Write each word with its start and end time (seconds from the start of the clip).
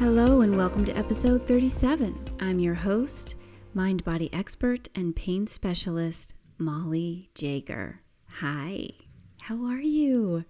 Hello, 0.00 0.40
and 0.40 0.56
welcome 0.56 0.84
to 0.84 0.96
episode 0.98 1.46
37. 1.46 2.18
I'm 2.40 2.58
your 2.58 2.74
host, 2.74 3.36
mind 3.74 4.04
body 4.04 4.28
expert, 4.32 4.88
and 4.96 5.14
pain 5.14 5.46
specialist, 5.46 6.34
Molly 6.58 7.30
Jager. 7.36 8.00
Hi, 8.40 8.90
how 9.38 9.64
are 9.64 9.80
you? 9.80 10.44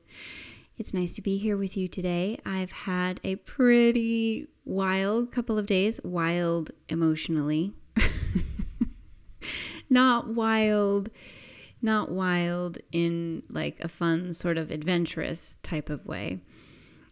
It's 0.79 0.95
nice 0.95 1.13
to 1.15 1.23
be 1.23 1.37
here 1.37 1.59
with 1.59 1.77
you 1.77 1.89
today. 1.89 2.39
I've 2.47 2.73
had 2.73 3.21
a 3.23 3.37
pretty 3.37 4.49
wild 4.65 5.31
couple 5.31 5.59
of 5.59 5.67
days, 5.67 6.01
wild 6.03 6.71
emotionally. 6.89 7.75
not 9.91 10.29
wild, 10.29 11.11
not 11.83 12.11
wild 12.11 12.79
in 12.93 13.43
like 13.51 13.79
a 13.81 13.89
fun, 13.89 14.33
sort 14.33 14.57
of 14.57 14.71
adventurous 14.71 15.59
type 15.63 15.91
of 15.91 16.07
way 16.07 16.41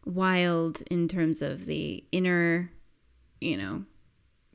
wild 0.04 0.82
in 0.90 1.08
terms 1.08 1.42
of 1.42 1.66
the 1.66 2.04
inner, 2.12 2.70
you 3.40 3.56
know, 3.56 3.84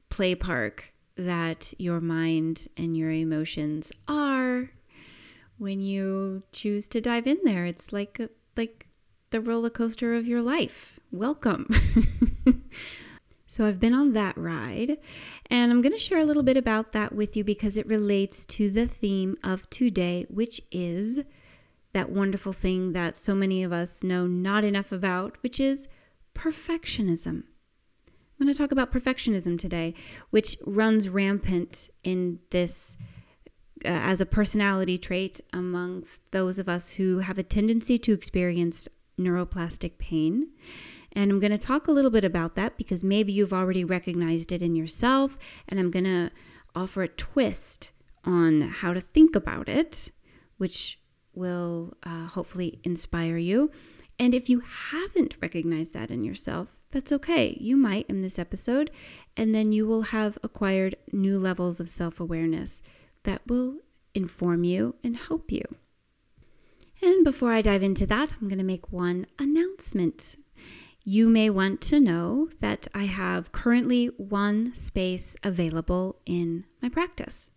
play 0.10 0.36
park 0.36 0.94
that 1.16 1.74
your 1.78 2.00
mind 2.00 2.68
and 2.78 2.96
your 2.96 3.12
emotions 3.12 3.92
are 4.08 4.70
when 5.58 5.82
you 5.82 6.44
choose 6.52 6.88
to 6.88 7.02
dive 7.02 7.28
in 7.28 7.38
there. 7.44 7.66
It's 7.66 7.92
like 7.92 8.20
a, 8.20 8.30
like 8.56 8.88
the 9.32 9.42
roller 9.42 9.70
coaster 9.70 10.14
of 10.14 10.28
your 10.28 10.42
life. 10.42 11.00
Welcome. 11.12 11.70
so 13.48 13.66
I've 13.66 13.80
been 13.80 13.94
on 13.94 14.14
that 14.14 14.38
ride 14.38 14.98
and 15.50 15.72
I'm 15.72 15.82
going 15.82 15.94
to 15.94 16.00
share 16.00 16.20
a 16.20 16.26
little 16.26 16.44
bit 16.44 16.58
about 16.58 16.94
that 16.94 17.14
with 17.14 17.36
you 17.36 17.44
because 17.44 17.78
it 17.78 17.88
relates 17.88 18.46
to 18.46 18.70
the 18.70 18.88
theme 18.88 19.38
of 19.44 19.70
today, 19.70 20.26
which 20.30 20.62
is 20.72 21.22
that 21.94 22.10
wonderful 22.10 22.54
thing 22.54 22.94
that 22.94 23.18
so 23.18 23.34
many 23.34 23.64
of 23.64 23.74
us 23.74 24.04
know 24.04 24.28
not 24.28 24.64
enough 24.64 24.92
about, 24.92 25.38
which 25.42 25.60
is 25.60 25.88
perfectionism. 26.36 27.44
I'm 28.40 28.46
going 28.46 28.54
to 28.54 28.58
talk 28.58 28.72
about 28.72 28.92
perfectionism 28.92 29.58
today, 29.58 29.96
which 30.30 30.58
runs 30.66 31.10
rampant 31.10 31.90
in 32.04 32.40
this 32.52 32.96
uh, 33.84 33.90
as 33.90 34.22
a 34.22 34.26
personality 34.26 34.98
trait 34.98 35.42
amongst 35.54 36.22
those 36.32 36.60
of 36.60 36.70
us 36.70 36.92
who 36.92 37.20
have 37.20 37.38
a 37.38 37.44
tendency 37.44 37.98
to 38.00 38.14
experience 38.14 38.88
neuroplastic 39.20 39.98
pain. 39.98 40.50
And 41.14 41.32
I'm 41.32 41.40
going 41.40 41.52
to 41.52 41.58
talk 41.58 41.88
a 41.88 41.92
little 41.92 42.12
bit 42.12 42.24
about 42.24 42.56
that 42.56 42.78
because 42.78 43.04
maybe 43.04 43.34
you've 43.34 43.54
already 43.54 43.84
recognized 43.84 44.52
it 44.52 44.62
in 44.62 44.76
yourself. 44.76 45.38
And 45.68 45.80
I'm 45.80 45.90
going 45.90 46.06
to 46.06 46.32
offer 46.76 47.02
a 47.02 47.08
twist 47.08 47.92
on 48.24 48.62
how 48.62 48.94
to 48.94 49.02
think 49.02 49.36
about 49.36 49.68
it, 49.68 50.12
which 50.58 51.00
will 51.38 51.94
uh, 52.04 52.28
hopefully 52.28 52.80
inspire 52.84 53.38
you. 53.38 53.72
And 54.20 54.34
if 54.34 54.50
you 54.50 54.62
haven't 54.92 55.36
recognized 55.42 55.94
that 55.94 56.10
in 56.10 56.24
yourself, 56.24 56.68
that's 56.92 57.12
okay. 57.12 57.58
You 57.60 57.78
might 57.78 58.08
in 58.10 58.22
this 58.22 58.40
episode, 58.40 58.90
and 59.36 59.54
then 59.54 59.72
you 59.72 59.86
will 59.86 60.04
have 60.04 60.38
acquired 60.42 60.96
new 61.12 61.38
levels 61.38 61.80
of 61.80 61.90
self 61.90 62.20
awareness 62.20 62.82
that 63.24 63.42
will 63.46 63.76
inform 64.16 64.64
you 64.64 64.96
and 65.04 65.16
help 65.16 65.52
you. 65.52 65.64
And 67.02 67.24
before 67.24 67.52
I 67.52 67.62
dive 67.62 67.84
into 67.84 68.08
that, 68.08 68.34
I'm 68.42 68.48
going 68.48 68.58
to 68.58 68.64
make 68.64 68.92
one 68.92 69.28
announcement. 69.38 70.38
You 71.04 71.30
may 71.30 71.50
want 71.50 71.82
to 71.82 72.00
know 72.00 72.50
that 72.60 72.88
I 72.94 73.04
have 73.04 73.52
currently 73.52 74.08
one 74.18 74.74
space 74.74 75.36
available 75.44 76.20
in 76.26 76.66
my 76.82 76.90
practice, 76.90 77.52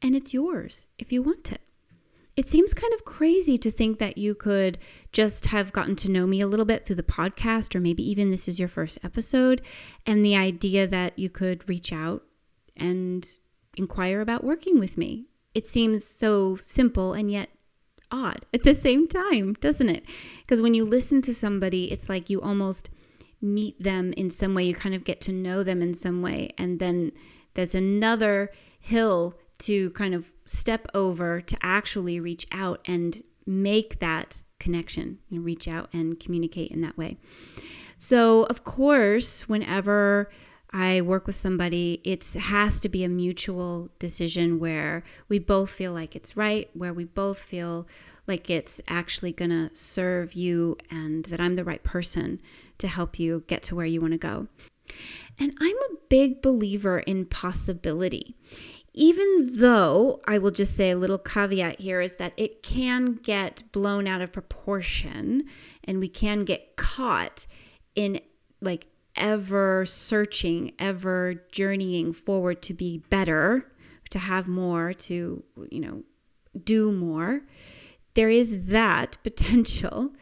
and 0.00 0.16
it's 0.16 0.32
yours 0.32 0.88
if 0.98 1.12
you 1.12 1.22
want 1.22 1.52
it 1.52 1.60
it 2.36 2.46
seems 2.46 2.74
kind 2.74 2.92
of 2.92 3.04
crazy 3.04 3.56
to 3.56 3.70
think 3.70 3.98
that 3.98 4.18
you 4.18 4.34
could 4.34 4.78
just 5.10 5.46
have 5.46 5.72
gotten 5.72 5.96
to 5.96 6.10
know 6.10 6.26
me 6.26 6.40
a 6.40 6.46
little 6.46 6.66
bit 6.66 6.84
through 6.84 6.96
the 6.96 7.02
podcast, 7.02 7.74
or 7.74 7.80
maybe 7.80 8.08
even 8.08 8.30
this 8.30 8.46
is 8.46 8.58
your 8.58 8.68
first 8.68 8.98
episode, 9.02 9.62
and 10.04 10.24
the 10.24 10.36
idea 10.36 10.86
that 10.86 11.18
you 11.18 11.30
could 11.30 11.66
reach 11.68 11.92
out 11.92 12.24
and 12.76 13.38
inquire 13.76 14.20
about 14.20 14.44
working 14.44 14.78
with 14.78 14.98
me. 14.98 15.26
It 15.54 15.66
seems 15.66 16.04
so 16.04 16.58
simple 16.64 17.14
and 17.14 17.30
yet 17.30 17.48
odd 18.10 18.44
at 18.52 18.62
the 18.62 18.74
same 18.74 19.08
time, 19.08 19.54
doesn't 19.54 19.88
it? 19.88 20.04
Because 20.40 20.60
when 20.60 20.74
you 20.74 20.84
listen 20.84 21.22
to 21.22 21.34
somebody, 21.34 21.90
it's 21.90 22.08
like 22.08 22.28
you 22.28 22.42
almost 22.42 22.90
meet 23.40 23.82
them 23.82 24.12
in 24.12 24.30
some 24.30 24.54
way, 24.54 24.64
you 24.64 24.74
kind 24.74 24.94
of 24.94 25.04
get 25.04 25.20
to 25.22 25.32
know 25.32 25.62
them 25.62 25.80
in 25.80 25.94
some 25.94 26.20
way, 26.20 26.52
and 26.58 26.78
then 26.80 27.12
there's 27.54 27.74
another 27.74 28.50
hill 28.78 29.34
to 29.58 29.90
kind 29.90 30.14
of 30.14 30.30
step 30.46 30.86
over 30.94 31.40
to 31.42 31.56
actually 31.60 32.18
reach 32.18 32.46
out 32.50 32.80
and 32.86 33.22
make 33.44 33.98
that 34.00 34.42
connection, 34.58 35.18
and 35.30 35.44
reach 35.44 35.68
out 35.68 35.88
and 35.92 36.18
communicate 36.18 36.70
in 36.70 36.80
that 36.80 36.96
way. 36.96 37.18
So, 37.96 38.44
of 38.44 38.64
course, 38.64 39.42
whenever 39.48 40.30
I 40.72 41.00
work 41.00 41.26
with 41.26 41.36
somebody, 41.36 42.00
it 42.04 42.24
has 42.34 42.80
to 42.80 42.88
be 42.88 43.04
a 43.04 43.08
mutual 43.08 43.90
decision 43.98 44.58
where 44.58 45.04
we 45.28 45.38
both 45.38 45.70
feel 45.70 45.92
like 45.92 46.16
it's 46.16 46.36
right, 46.36 46.68
where 46.74 46.92
we 46.92 47.04
both 47.04 47.38
feel 47.38 47.86
like 48.26 48.50
it's 48.50 48.80
actually 48.88 49.32
going 49.32 49.50
to 49.50 49.74
serve 49.74 50.32
you 50.32 50.76
and 50.90 51.24
that 51.26 51.40
I'm 51.40 51.56
the 51.56 51.64
right 51.64 51.82
person 51.82 52.40
to 52.78 52.88
help 52.88 53.18
you 53.18 53.44
get 53.46 53.62
to 53.64 53.76
where 53.76 53.86
you 53.86 54.00
want 54.00 54.12
to 54.12 54.18
go. 54.18 54.48
And 55.38 55.52
I'm 55.60 55.76
a 55.76 55.96
big 56.08 56.42
believer 56.42 56.98
in 57.00 57.26
possibility 57.26 58.36
even 58.98 59.58
though 59.58 60.20
I 60.24 60.38
will 60.38 60.50
just 60.50 60.74
say 60.74 60.90
a 60.90 60.96
little 60.96 61.18
caveat 61.18 61.80
here 61.80 62.00
is 62.00 62.14
that 62.14 62.32
it 62.38 62.62
can 62.62 63.12
get 63.22 63.70
blown 63.70 64.06
out 64.06 64.22
of 64.22 64.32
proportion 64.32 65.44
and 65.84 66.00
we 66.00 66.08
can 66.08 66.46
get 66.46 66.76
caught 66.76 67.46
in 67.94 68.20
like 68.62 68.86
ever 69.14 69.84
searching, 69.84 70.72
ever 70.78 71.44
journeying 71.52 72.14
forward 72.14 72.62
to 72.62 72.72
be 72.72 72.98
better, 73.10 73.70
to 74.10 74.18
have 74.18 74.48
more, 74.48 74.94
to, 74.94 75.44
you 75.70 75.80
know, 75.80 76.02
do 76.64 76.90
more. 76.90 77.42
There 78.14 78.30
is 78.30 78.64
that 78.64 79.18
potential. 79.22 80.14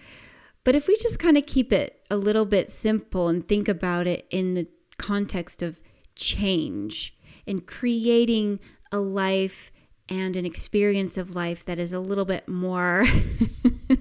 But 0.64 0.74
if 0.74 0.88
we 0.88 0.96
just 0.96 1.20
kind 1.20 1.38
of 1.38 1.46
keep 1.46 1.72
it 1.72 2.00
a 2.10 2.16
little 2.16 2.44
bit 2.44 2.72
simple 2.72 3.28
and 3.28 3.46
think 3.46 3.68
about 3.68 4.08
it 4.08 4.26
in 4.30 4.54
the 4.54 4.66
context 4.98 5.62
of 5.62 5.80
change, 6.16 7.16
in 7.46 7.60
creating 7.60 8.60
a 8.92 8.98
life 8.98 9.70
and 10.08 10.36
an 10.36 10.44
experience 10.44 11.16
of 11.16 11.34
life 11.34 11.64
that 11.64 11.78
is 11.78 11.92
a 11.92 12.00
little 12.00 12.24
bit 12.24 12.48
more 12.48 13.04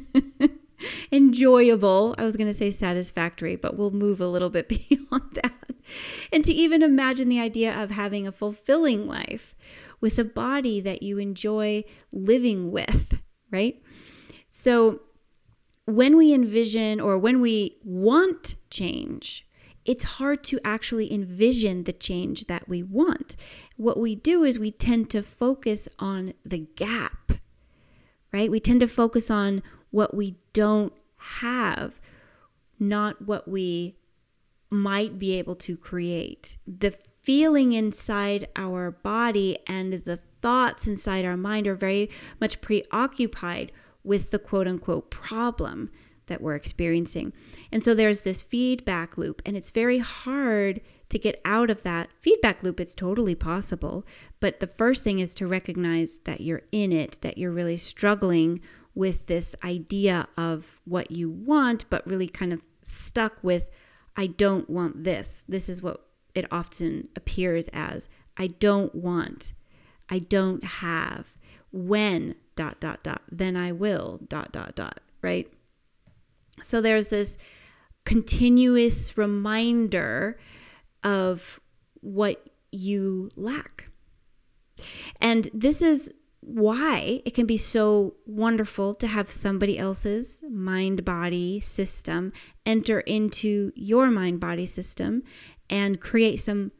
enjoyable. 1.11 2.15
I 2.17 2.23
was 2.23 2.35
going 2.35 2.51
to 2.51 2.57
say 2.57 2.71
satisfactory, 2.71 3.55
but 3.55 3.77
we'll 3.77 3.91
move 3.91 4.19
a 4.19 4.27
little 4.27 4.49
bit 4.49 4.67
beyond 4.89 5.39
that. 5.41 5.53
And 6.31 6.43
to 6.45 6.53
even 6.53 6.81
imagine 6.81 7.29
the 7.29 7.39
idea 7.39 7.73
of 7.81 7.91
having 7.91 8.27
a 8.27 8.31
fulfilling 8.31 9.07
life 9.07 9.55
with 10.01 10.17
a 10.17 10.23
body 10.23 10.81
that 10.81 11.03
you 11.03 11.17
enjoy 11.17 11.83
living 12.11 12.71
with, 12.71 13.19
right? 13.51 13.81
So, 14.49 15.01
when 15.85 16.15
we 16.15 16.33
envision 16.33 17.01
or 17.01 17.17
when 17.17 17.41
we 17.41 17.77
want 17.83 18.55
change, 18.69 19.45
it's 19.85 20.03
hard 20.03 20.43
to 20.45 20.59
actually 20.63 21.11
envision 21.11 21.83
the 21.83 21.93
change 21.93 22.47
that 22.47 22.69
we 22.69 22.83
want. 22.83 23.35
What 23.77 23.99
we 23.99 24.15
do 24.15 24.43
is 24.43 24.57
we 24.57 24.71
tend 24.71 25.09
to 25.11 25.23
focus 25.23 25.87
on 25.99 26.33
the 26.45 26.67
gap, 26.75 27.33
right? 28.31 28.49
We 28.49 28.59
tend 28.59 28.79
to 28.81 28.87
focus 28.87 29.29
on 29.29 29.61
what 29.91 30.15
we 30.15 30.37
don't 30.53 30.93
have, 31.17 31.99
not 32.79 33.21
what 33.21 33.47
we 33.47 33.97
might 34.69 35.19
be 35.19 35.33
able 35.37 35.55
to 35.55 35.77
create. 35.77 36.57
The 36.65 36.95
feeling 37.23 37.73
inside 37.73 38.47
our 38.55 38.91
body 38.91 39.57
and 39.67 40.03
the 40.05 40.19
thoughts 40.41 40.87
inside 40.87 41.25
our 41.25 41.37
mind 41.37 41.67
are 41.67 41.75
very 41.75 42.09
much 42.41 42.59
preoccupied 42.59 43.71
with 44.03 44.31
the 44.31 44.39
quote 44.39 44.67
unquote 44.67 45.09
problem 45.09 45.89
that 46.27 46.41
we're 46.41 46.55
experiencing. 46.55 47.33
And 47.71 47.83
so 47.83 47.93
there's 47.93 48.21
this 48.21 48.41
feedback 48.41 49.17
loop, 49.17 49.41
and 49.45 49.55
it's 49.57 49.71
very 49.71 49.99
hard 49.99 50.81
to 51.09 51.19
get 51.19 51.41
out 51.45 51.69
of 51.69 51.83
that 51.83 52.09
feedback 52.21 52.63
loop. 52.63 52.79
It's 52.79 52.95
totally 52.95 53.35
possible. 53.35 54.05
But 54.39 54.59
the 54.59 54.67
first 54.67 55.03
thing 55.03 55.19
is 55.19 55.33
to 55.35 55.47
recognize 55.47 56.19
that 56.23 56.41
you're 56.41 56.63
in 56.71 56.91
it, 56.91 57.21
that 57.21 57.37
you're 57.37 57.51
really 57.51 57.77
struggling 57.77 58.61
with 58.95 59.27
this 59.27 59.55
idea 59.63 60.27
of 60.37 60.79
what 60.85 61.11
you 61.11 61.29
want, 61.29 61.85
but 61.89 62.07
really 62.07 62.27
kind 62.27 62.53
of 62.53 62.61
stuck 62.81 63.33
with, 63.43 63.63
I 64.15 64.27
don't 64.27 64.69
want 64.69 65.03
this. 65.03 65.45
This 65.47 65.69
is 65.69 65.81
what 65.81 66.05
it 66.33 66.45
often 66.51 67.09
appears 67.15 67.69
as 67.73 68.09
I 68.37 68.47
don't 68.47 68.95
want, 68.95 69.53
I 70.09 70.17
don't 70.17 70.63
have, 70.63 71.27
when 71.71 72.33
dot 72.55 72.79
dot 72.79 73.03
dot, 73.03 73.21
then 73.31 73.55
I 73.55 73.71
will 73.71 74.19
dot 74.27 74.51
dot 74.51 74.75
dot, 74.75 74.99
right? 75.21 75.51
So 76.61 76.81
there's 76.81 77.07
this 77.07 77.37
continuous 78.05 79.17
reminder 79.17 80.37
of 81.03 81.59
what 82.01 82.49
you 82.71 83.29
lack. 83.35 83.89
And 85.21 85.49
this 85.53 85.81
is 85.81 86.11
why 86.41 87.21
it 87.23 87.33
can 87.33 87.45
be 87.45 87.57
so 87.57 88.15
wonderful 88.25 88.93
to 88.95 89.07
have 89.07 89.31
somebody 89.31 89.79
else's 89.79 90.43
mind 90.49 91.05
body 91.05 91.61
system 91.61 92.33
enter 92.65 92.99
into 93.01 93.71
your 93.75 94.11
mind 94.11 94.39
body 94.41 94.65
system 94.65 95.23
and 95.69 96.01
create 96.01 96.37
some 96.41 96.71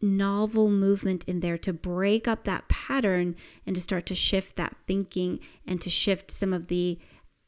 novel 0.00 0.70
movement 0.70 1.24
in 1.24 1.40
there 1.40 1.58
to 1.58 1.72
break 1.72 2.26
up 2.26 2.44
that 2.44 2.66
pattern 2.68 3.36
and 3.66 3.76
to 3.76 3.82
start 3.82 4.06
to 4.06 4.14
shift 4.14 4.56
that 4.56 4.74
thinking 4.86 5.38
and 5.66 5.82
to 5.82 5.90
shift 5.90 6.30
some 6.30 6.54
of 6.54 6.68
the 6.68 6.98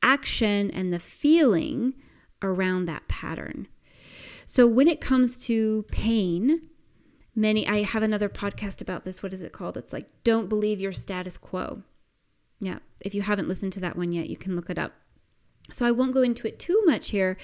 action 0.03 0.71
and 0.71 0.93
the 0.93 0.99
feeling 0.99 1.95
around 2.43 2.87
that 2.87 3.09
pattern. 3.09 3.69
So 4.47 4.67
when 4.67 4.89
it 4.89 5.01
comes 5.01 5.39
to 5.47 5.85
pain, 5.91 6.69
many 7.35 7.67
I 7.67 7.83
have 7.83 8.03
another 8.03 8.29
podcast 8.29 8.81
about 8.81 9.05
this. 9.05 9.23
What 9.23 9.33
is 9.33 9.43
it 9.43 9.53
called? 9.53 9.77
It's 9.77 9.93
like 9.93 10.09
don't 10.25 10.49
believe 10.49 10.81
your 10.81 10.93
status 10.93 11.37
quo. 11.37 11.83
Yeah, 12.61 12.79
if 13.01 13.15
you 13.15 13.23
haven't 13.23 13.49
listened 13.49 13.73
to 13.75 13.81
that 13.81 13.97
one 13.97 14.13
yet, 14.13 14.29
you 14.29 14.37
can 14.37 14.55
look 14.55 14.71
it 14.71 14.79
up. 14.79 14.93
So 15.73 15.87
I 15.87 15.91
won't 15.91 16.13
go 16.13 16.23
into 16.23 16.47
it 16.47 16.59
too 16.59 16.83
much 16.85 17.11
here, 17.11 17.37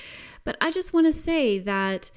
but 0.44 0.56
I 0.60 0.70
just 0.70 0.92
want 0.92 1.06
to 1.06 1.12
say 1.12 1.58
that 1.60 2.10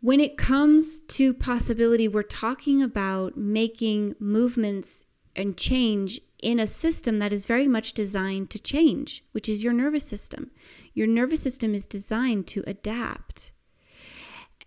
when 0.00 0.20
it 0.20 0.36
comes 0.36 1.00
to 1.00 1.32
possibility, 1.32 2.06
we're 2.06 2.22
talking 2.22 2.82
about 2.82 3.36
making 3.36 4.14
movements 4.18 5.06
and 5.34 5.56
change 5.56 6.20
in 6.42 6.60
a 6.60 6.66
system 6.66 7.18
that 7.18 7.32
is 7.32 7.46
very 7.46 7.66
much 7.66 7.92
designed 7.92 8.50
to 8.50 8.58
change, 8.58 9.24
which 9.32 9.48
is 9.48 9.62
your 9.64 9.72
nervous 9.72 10.04
system. 10.04 10.50
Your 10.94 11.06
nervous 11.06 11.42
system 11.42 11.74
is 11.74 11.86
designed 11.86 12.46
to 12.48 12.64
adapt. 12.66 13.52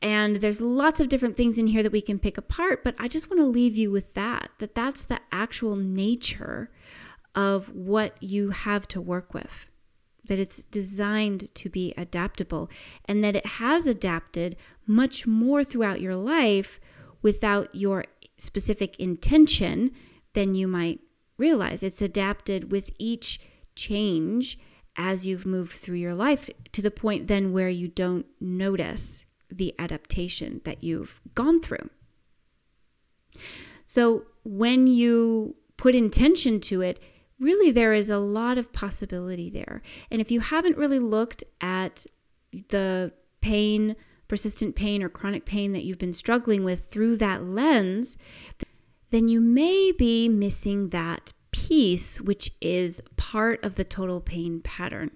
And 0.02 0.38
there's 0.38 0.62
lots 0.62 1.00
of 1.00 1.10
different 1.10 1.36
things 1.36 1.58
in 1.58 1.68
here 1.68 1.84
that 1.84 1.92
we 1.92 2.02
can 2.02 2.20
pick 2.20 2.38
apart, 2.38 2.84
but 2.84 2.96
I 2.98 3.08
just 3.08 3.30
want 3.30 3.42
to 3.42 3.46
leave 3.46 3.76
you 3.76 3.92
with 3.92 4.14
that 4.14 4.52
that 4.60 4.76
that's 4.76 5.04
the 5.04 5.20
actual 5.32 5.76
nature 5.76 6.72
of 7.36 7.70
what 7.76 8.22
you 8.24 8.52
have 8.52 8.88
to 8.90 9.02
work 9.02 9.34
with. 9.34 9.68
That 10.26 10.40
it's 10.40 10.64
designed 10.64 11.54
to 11.56 11.70
be 11.70 11.94
adaptable 11.98 12.70
and 13.06 13.24
that 13.24 13.36
it 13.36 13.46
has 13.46 13.88
adapted 13.88 14.56
much 14.88 15.28
more 15.28 15.64
throughout 15.64 16.02
your 16.02 16.16
life 16.16 16.80
without 17.22 17.74
your 17.76 18.06
specific 18.38 18.98
intention 19.00 19.92
than 20.34 20.56
you 20.56 20.68
might 20.68 21.00
realize. 21.40 21.82
It's 21.82 22.02
adapted 22.02 22.72
with 22.72 22.92
each 23.00 23.40
change 23.76 24.60
as 24.96 25.26
you've 25.26 25.46
moved 25.46 25.74
through 25.74 25.96
your 25.96 26.14
life 26.14 26.50
to 26.74 26.82
the 26.82 26.92
point 26.92 27.28
then 27.28 27.54
where 27.54 27.70
you 27.70 27.88
don't 27.88 28.26
notice 28.42 29.26
the 29.50 29.74
adaptation 29.80 30.62
that 30.66 30.84
you've 30.84 31.22
gone 31.34 31.62
through. 31.62 31.90
So 33.86 34.24
when 34.44 34.88
you 34.88 35.56
put 35.78 35.96
intention 35.96 36.60
to 36.62 36.82
it, 36.82 37.02
really 37.40 37.72
there 37.72 37.94
is 37.94 38.10
a 38.10 38.18
lot 38.18 38.58
of 38.58 38.74
possibility 38.74 39.50
there. 39.50 39.82
And 40.12 40.22
if 40.22 40.30
you 40.30 40.42
haven't 40.42 40.78
really 40.78 41.00
looked 41.00 41.44
at 41.62 42.06
the 42.70 43.14
pain, 43.42 43.96
persistent 44.28 44.76
pain, 44.76 45.02
or 45.02 45.10
chronic 45.10 45.46
pain 45.46 45.72
that 45.72 45.84
you've 45.84 45.98
been 45.98 46.14
struggling 46.14 46.64
with 46.64 46.90
through 46.92 47.18
that 47.18 47.44
lens, 47.46 48.18
then 49.12 49.28
you 49.28 49.42
may 49.42 49.92
be 49.92 50.30
missing 50.30 50.90
that 50.90 51.34
piece, 51.52 52.22
which 52.22 52.52
is 52.62 53.02
part 53.18 53.64
of 53.64 53.76
the 53.76 53.84
total 53.84 54.22
pain 54.22 54.62
pattern. 54.62 55.12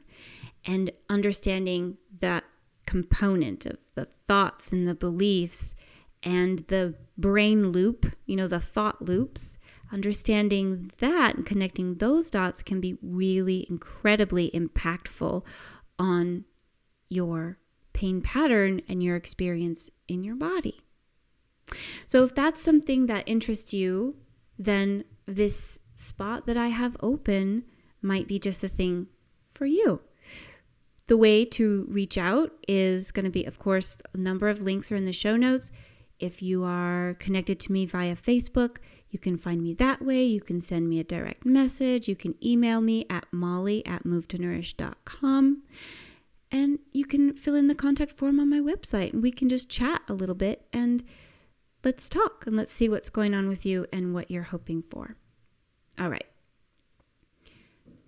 And 0.65 0.91
understanding 1.09 1.97
that 2.19 2.43
component 2.85 3.65
of 3.65 3.77
the 3.95 4.07
thoughts 4.27 4.71
and 4.71 4.87
the 4.87 4.95
beliefs 4.95 5.75
and 6.23 6.59
the 6.69 6.95
brain 7.17 7.69
loop, 7.71 8.05
you 8.25 8.35
know, 8.35 8.47
the 8.47 8.59
thought 8.59 9.01
loops, 9.01 9.57
understanding 9.91 10.91
that 10.99 11.35
and 11.35 11.45
connecting 11.45 11.95
those 11.95 12.29
dots 12.29 12.61
can 12.63 12.79
be 12.79 12.97
really 13.01 13.67
incredibly 13.69 14.49
impactful 14.51 15.43
on 15.99 16.45
your 17.09 17.57
pain 17.91 18.21
pattern 18.21 18.81
and 18.87 19.03
your 19.03 19.15
experience 19.15 19.89
in 20.07 20.23
your 20.23 20.35
body. 20.35 20.81
So, 22.05 22.23
if 22.23 22.35
that's 22.35 22.61
something 22.61 23.07
that 23.07 23.27
interests 23.27 23.73
you, 23.73 24.15
then 24.57 25.03
this 25.25 25.79
spot 25.95 26.45
that 26.45 26.57
I 26.57 26.67
have 26.67 26.97
open 26.99 27.63
might 28.01 28.27
be 28.27 28.39
just 28.39 28.61
the 28.61 28.69
thing 28.69 29.07
for 29.53 29.65
you. 29.65 30.01
The 31.07 31.17
way 31.17 31.45
to 31.45 31.85
reach 31.89 32.17
out 32.17 32.51
is 32.67 33.11
going 33.11 33.25
to 33.25 33.31
be, 33.31 33.43
of 33.45 33.59
course, 33.59 34.01
a 34.13 34.17
number 34.17 34.49
of 34.49 34.61
links 34.61 34.91
are 34.91 34.95
in 34.95 35.05
the 35.05 35.13
show 35.13 35.35
notes. 35.35 35.69
If 36.19 36.41
you 36.41 36.63
are 36.63 37.15
connected 37.19 37.59
to 37.61 37.71
me 37.71 37.85
via 37.85 38.15
Facebook, 38.15 38.77
you 39.09 39.19
can 39.19 39.37
find 39.37 39.61
me 39.61 39.73
that 39.75 40.03
way. 40.03 40.23
You 40.23 40.41
can 40.41 40.59
send 40.59 40.89
me 40.89 40.99
a 40.99 41.03
direct 41.03 41.45
message. 41.45 42.07
You 42.07 42.15
can 42.15 42.35
email 42.43 42.81
me 42.81 43.05
at 43.09 43.25
molly 43.31 43.85
at 43.85 44.05
movetonourish.com. 44.05 45.63
And 46.51 46.79
you 46.91 47.05
can 47.05 47.33
fill 47.33 47.55
in 47.55 47.67
the 47.67 47.75
contact 47.75 48.17
form 48.17 48.39
on 48.39 48.49
my 48.49 48.59
website 48.59 49.13
and 49.13 49.21
we 49.21 49.31
can 49.31 49.49
just 49.49 49.69
chat 49.69 50.01
a 50.07 50.13
little 50.13 50.35
bit 50.35 50.65
and 50.71 51.03
let's 51.83 52.09
talk 52.09 52.45
and 52.47 52.55
let's 52.55 52.73
see 52.73 52.89
what's 52.89 53.09
going 53.09 53.33
on 53.33 53.47
with 53.47 53.65
you 53.65 53.85
and 53.91 54.13
what 54.13 54.31
you're 54.31 54.43
hoping 54.43 54.83
for. 54.89 55.15
All 55.99 56.09
right 56.09 56.25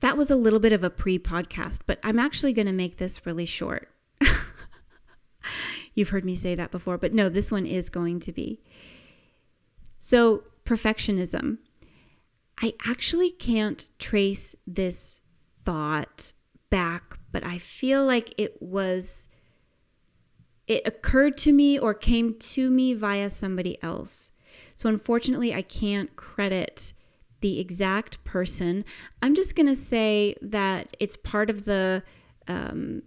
that 0.06 0.18
was 0.18 0.30
a 0.30 0.36
little 0.36 0.60
bit 0.60 0.72
of 0.72 0.84
a 0.84 0.90
pre 0.92 1.18
podcast, 1.18 1.80
but 1.88 2.00
I'm 2.04 2.20
actually 2.20 2.54
going 2.54 2.68
to 2.68 2.72
make 2.72 2.98
this 2.98 3.26
really 3.26 3.48
short. 3.48 3.90
You've 5.96 6.10
heard 6.10 6.24
me 6.24 6.36
say 6.36 6.54
that 6.54 6.70
before, 6.70 7.00
but 7.00 7.12
no, 7.12 7.28
this 7.28 7.50
one 7.50 7.66
is 7.66 7.90
going 7.90 8.20
to 8.22 8.32
be. 8.32 8.62
So, 9.98 10.44
perfectionism. 10.64 11.58
I 12.62 12.76
actually 12.88 13.32
can't 13.32 13.86
trace 13.98 14.56
this 14.68 15.22
thought 15.66 16.34
back, 16.70 17.18
but 17.32 17.44
I 17.44 17.58
feel 17.58 18.06
like 18.06 18.34
it 18.38 18.62
was, 18.62 19.28
it 20.68 20.86
occurred 20.86 21.38
to 21.40 21.54
me 21.54 21.78
or 21.78 21.94
came 21.94 22.36
to 22.36 22.70
me 22.70 22.94
via 22.94 23.30
somebody 23.30 23.82
else. 23.84 24.32
So, 24.76 24.90
unfortunately, 24.90 25.54
I 25.54 25.62
can't 25.62 26.16
credit 26.16 26.94
the 27.42 27.60
exact 27.60 28.24
person. 28.24 28.84
I'm 29.22 29.36
just 29.36 29.56
going 29.56 29.68
to 29.68 29.76
say 29.76 30.36
that 30.42 30.96
it's 31.00 31.16
part 31.16 31.50
of 31.50 31.66
the 31.66 32.04
um, 32.48 33.04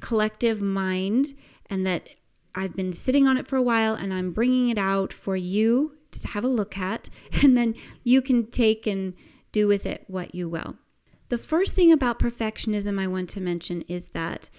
collective 0.00 0.60
mind 0.60 1.34
and 1.66 1.86
that 1.86 2.10
I've 2.54 2.76
been 2.76 2.92
sitting 2.92 3.26
on 3.26 3.38
it 3.38 3.46
for 3.46 3.56
a 3.56 3.62
while 3.62 3.94
and 3.94 4.12
I'm 4.12 4.32
bringing 4.32 4.68
it 4.68 4.78
out 4.78 5.12
for 5.12 5.36
you 5.36 5.96
to 6.12 6.28
have 6.28 6.44
a 6.44 6.48
look 6.48 6.76
at, 6.76 7.08
and 7.42 7.56
then 7.56 7.74
you 8.04 8.20
can 8.20 8.46
take 8.46 8.86
and 8.86 9.14
do 9.52 9.66
with 9.66 9.86
it 9.86 10.04
what 10.06 10.34
you 10.34 10.48
will. 10.48 10.76
The 11.28 11.38
first 11.38 11.74
thing 11.74 11.92
about 11.92 12.18
perfectionism 12.18 13.00
I 13.00 13.06
want 13.06 13.30
to 13.30 13.40
mention 13.40 13.82
is 13.82 14.06
that 14.06 14.50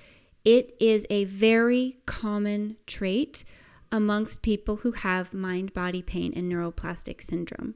it 0.43 0.75
is 0.79 1.05
a 1.09 1.25
very 1.25 1.97
common 2.05 2.77
trait 2.87 3.43
amongst 3.91 4.41
people 4.41 4.77
who 4.77 4.91
have 4.93 5.33
mind 5.33 5.73
body 5.73 6.01
pain 6.01 6.33
and 6.35 6.51
neuroplastic 6.51 7.21
syndrome 7.21 7.75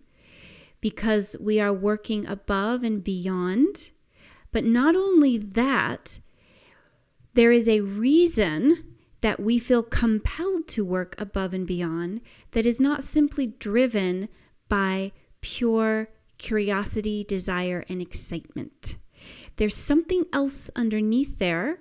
because 0.81 1.36
we 1.39 1.60
are 1.60 1.74
working 1.74 2.25
above 2.25 2.84
and 2.84 3.03
beyond. 3.03 3.91
But 4.51 4.63
not 4.63 4.95
only 4.95 5.38
that, 5.38 6.19
there 7.34 7.51
is 7.51 7.67
a 7.67 7.81
reason 7.81 8.95
that 9.22 9.39
we 9.39 9.60
feel 9.60 9.84
compelled 9.84 10.67
to 10.67 10.86
work 10.86 11.15
above 11.17 11.53
and 11.53 11.65
beyond 11.65 12.22
that 12.51 12.65
is 12.65 12.79
not 12.79 13.03
simply 13.03 13.48
driven 13.48 14.29
by 14.69 15.12
pure 15.41 16.10
curiosity, 16.38 17.24
desire, 17.24 17.86
and 17.89 18.01
excitement. 18.01 18.95
There's 19.57 19.75
something 19.75 20.25
else 20.31 20.69
underneath 20.75 21.39
there 21.39 21.79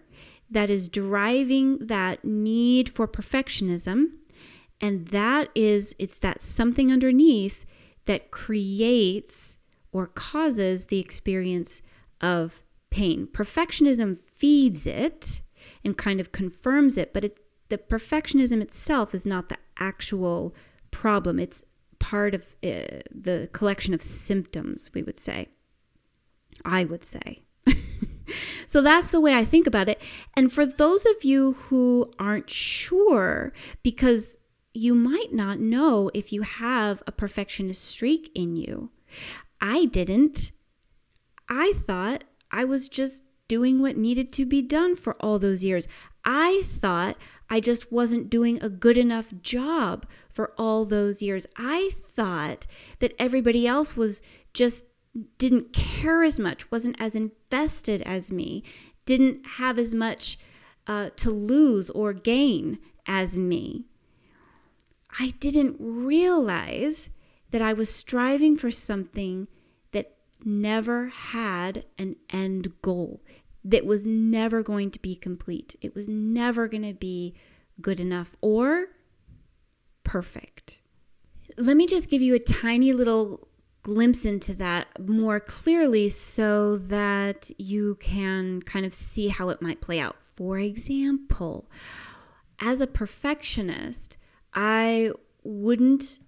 that 0.54 0.70
is 0.70 0.88
driving 0.88 1.78
that 1.78 2.24
need 2.24 2.88
for 2.88 3.06
perfectionism. 3.06 4.06
And 4.80 5.08
that 5.08 5.50
is, 5.54 5.94
it's 5.98 6.18
that 6.18 6.42
something 6.42 6.90
underneath 6.90 7.64
that 8.06 8.30
creates 8.30 9.58
or 9.92 10.06
causes 10.06 10.86
the 10.86 10.98
experience 10.98 11.82
of 12.20 12.64
pain. 12.90 13.28
Perfectionism 13.32 14.18
feeds 14.36 14.86
it 14.86 15.42
and 15.84 15.96
kind 15.96 16.20
of 16.20 16.32
confirms 16.32 16.96
it, 16.96 17.12
but 17.12 17.24
it, 17.24 17.38
the 17.68 17.78
perfectionism 17.78 18.60
itself 18.60 19.14
is 19.14 19.26
not 19.26 19.48
the 19.48 19.58
actual 19.78 20.54
problem. 20.90 21.38
It's 21.38 21.64
part 21.98 22.34
of 22.34 22.42
uh, 22.62 23.02
the 23.10 23.48
collection 23.52 23.94
of 23.94 24.02
symptoms, 24.02 24.90
we 24.94 25.02
would 25.02 25.18
say. 25.18 25.48
I 26.64 26.84
would 26.84 27.04
say. 27.04 27.43
So 28.66 28.82
that's 28.82 29.10
the 29.10 29.20
way 29.20 29.34
I 29.34 29.44
think 29.44 29.66
about 29.66 29.88
it. 29.88 30.00
And 30.34 30.52
for 30.52 30.66
those 30.66 31.06
of 31.06 31.24
you 31.24 31.54
who 31.68 32.12
aren't 32.18 32.50
sure, 32.50 33.52
because 33.82 34.38
you 34.74 34.94
might 34.94 35.32
not 35.32 35.60
know 35.60 36.10
if 36.12 36.32
you 36.32 36.42
have 36.42 37.02
a 37.06 37.12
perfectionist 37.12 37.84
streak 37.84 38.30
in 38.34 38.56
you. 38.56 38.90
I 39.60 39.84
didn't. 39.84 40.50
I 41.48 41.74
thought 41.86 42.24
I 42.50 42.64
was 42.64 42.88
just 42.88 43.22
doing 43.46 43.80
what 43.80 43.96
needed 43.96 44.32
to 44.32 44.44
be 44.44 44.60
done 44.60 44.96
for 44.96 45.14
all 45.20 45.38
those 45.38 45.62
years. 45.62 45.86
I 46.24 46.64
thought 46.66 47.16
I 47.48 47.60
just 47.60 47.92
wasn't 47.92 48.30
doing 48.30 48.60
a 48.60 48.68
good 48.68 48.98
enough 48.98 49.26
job 49.42 50.06
for 50.28 50.52
all 50.58 50.84
those 50.84 51.22
years. 51.22 51.46
I 51.56 51.90
thought 52.14 52.66
that 52.98 53.14
everybody 53.18 53.66
else 53.66 53.96
was 53.96 54.22
just 54.52 54.84
didn't 55.38 55.72
care 55.72 56.22
as 56.22 56.38
much, 56.38 56.70
wasn't 56.70 57.00
as 57.00 57.14
invested 57.14 58.02
as 58.02 58.30
me, 58.30 58.64
didn't 59.06 59.46
have 59.58 59.78
as 59.78 59.94
much 59.94 60.38
uh, 60.86 61.10
to 61.16 61.30
lose 61.30 61.90
or 61.90 62.12
gain 62.12 62.78
as 63.06 63.36
me. 63.36 63.86
I 65.18 65.34
didn't 65.38 65.76
realize 65.78 67.10
that 67.50 67.62
I 67.62 67.72
was 67.72 67.88
striving 67.88 68.56
for 68.56 68.70
something 68.70 69.46
that 69.92 70.16
never 70.44 71.08
had 71.08 71.84
an 71.98 72.16
end 72.30 72.72
goal, 72.82 73.20
that 73.64 73.86
was 73.86 74.04
never 74.04 74.62
going 74.62 74.90
to 74.90 74.98
be 74.98 75.14
complete. 75.14 75.76
It 75.80 75.94
was 75.94 76.08
never 76.08 76.66
going 76.68 76.82
to 76.82 76.92
be 76.92 77.34
good 77.80 78.00
enough 78.00 78.36
or 78.40 78.88
perfect. 80.02 80.80
Let 81.56 81.76
me 81.76 81.86
just 81.86 82.10
give 82.10 82.20
you 82.20 82.34
a 82.34 82.40
tiny 82.40 82.92
little 82.92 83.48
glimpse 83.84 84.24
into 84.24 84.54
that 84.54 84.88
more 84.98 85.38
clearly 85.38 86.08
so 86.08 86.76
that 86.76 87.50
you 87.58 87.96
can 88.00 88.60
kind 88.62 88.84
of 88.84 88.92
see 88.92 89.28
how 89.28 89.50
it 89.50 89.62
might 89.62 89.80
play 89.80 90.00
out. 90.00 90.16
For 90.36 90.58
example, 90.58 91.70
as 92.58 92.80
a 92.80 92.86
perfectionist, 92.86 94.16
I 94.52 95.12
wouldn't 95.44 96.18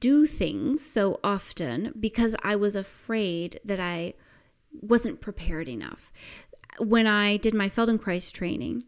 do 0.00 0.26
things 0.26 0.84
so 0.84 1.20
often 1.22 1.94
because 1.98 2.34
I 2.42 2.56
was 2.56 2.74
afraid 2.74 3.60
that 3.64 3.80
I 3.80 4.14
wasn't 4.72 5.20
prepared 5.20 5.68
enough. 5.68 6.12
When 6.78 7.06
I 7.06 7.36
did 7.36 7.54
my 7.54 7.68
Feldenkrais 7.68 8.32
training, 8.32 8.82